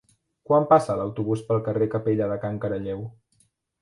[0.51, 3.05] Quan passa l'autobús pel carrer Capella de Can Caralleu?